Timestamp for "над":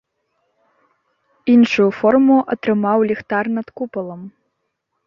3.61-3.67